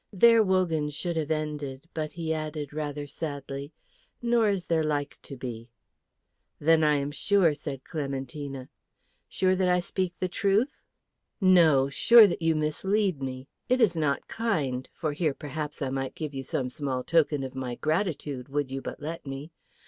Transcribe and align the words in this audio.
There 0.11 0.41
Wogan 0.41 0.89
should 0.89 1.15
have 1.15 1.29
ended, 1.29 1.85
but 1.93 2.13
he 2.13 2.33
added 2.33 2.73
rather 2.73 3.05
sadly, 3.05 3.71
"Nor 4.19 4.49
is 4.49 4.65
there 4.65 4.81
like 4.81 5.19
to 5.21 5.37
be." 5.37 5.69
"Then 6.57 6.83
I 6.83 6.95
am 6.95 7.11
sure," 7.11 7.53
said 7.53 7.83
Clementina. 7.83 8.69
"Sure 9.29 9.55
that 9.55 9.67
I 9.69 9.79
speak 9.79 10.15
truth?" 10.31 10.81
"No, 11.39 11.87
sure 11.87 12.25
that 12.25 12.41
you 12.41 12.55
mislead 12.55 13.21
me. 13.21 13.47
It 13.69 13.79
is 13.79 13.95
not 13.95 14.27
kind; 14.27 14.89
for 14.91 15.13
here 15.13 15.35
perhaps 15.35 15.83
I 15.83 15.91
might 15.91 16.15
give 16.15 16.33
you 16.33 16.41
some 16.41 16.71
small 16.71 17.03
token 17.03 17.43
of 17.43 17.53
my 17.53 17.75
gratitude, 17.75 18.49
would 18.49 18.71
you 18.71 18.81
but 18.81 18.99
let 19.01 19.27
me. 19.27 19.51